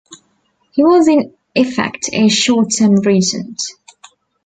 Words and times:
He 0.71 0.83
was 0.83 1.07
in 1.07 1.35
effect 1.55 2.09
a 2.11 2.27
short-term 2.27 3.01
regent. 3.01 3.59